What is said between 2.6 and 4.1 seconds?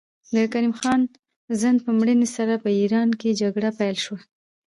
په ایران کې جګړه پیل